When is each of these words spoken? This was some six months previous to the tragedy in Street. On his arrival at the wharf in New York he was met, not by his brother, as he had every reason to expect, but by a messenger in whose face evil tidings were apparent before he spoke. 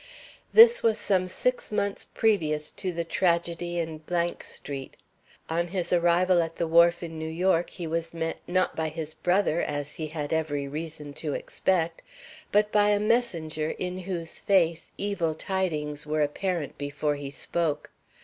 This 0.51 0.81
was 0.81 0.97
some 0.97 1.27
six 1.27 1.71
months 1.71 2.05
previous 2.05 2.71
to 2.71 2.91
the 2.91 3.03
tragedy 3.03 3.77
in 3.77 4.01
Street. 4.39 4.97
On 5.47 5.67
his 5.67 5.93
arrival 5.93 6.41
at 6.41 6.55
the 6.55 6.65
wharf 6.67 7.03
in 7.03 7.19
New 7.19 7.29
York 7.29 7.69
he 7.69 7.85
was 7.85 8.11
met, 8.11 8.37
not 8.47 8.75
by 8.75 8.87
his 8.89 9.13
brother, 9.13 9.61
as 9.61 9.93
he 9.93 10.07
had 10.07 10.33
every 10.33 10.67
reason 10.67 11.13
to 11.21 11.35
expect, 11.35 12.01
but 12.51 12.71
by 12.71 12.89
a 12.89 12.99
messenger 12.99 13.75
in 13.77 13.99
whose 13.99 14.39
face 14.39 14.91
evil 14.97 15.35
tidings 15.35 16.07
were 16.07 16.23
apparent 16.23 16.79
before 16.79 17.13
he 17.13 17.29
spoke. 17.29 17.91